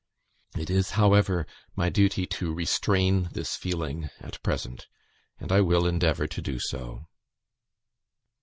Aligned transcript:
It 0.57 0.71
is, 0.71 0.89
however, 0.97 1.45
my 1.75 1.89
duty 1.89 2.25
to 2.25 2.51
restrain 2.51 3.29
this 3.33 3.55
feeling 3.55 4.09
at 4.19 4.41
present, 4.41 4.87
and 5.39 5.51
I 5.51 5.61
will 5.61 5.85
endeavour 5.85 6.25
to 6.25 6.41
do 6.41 6.57
so." 6.57 7.05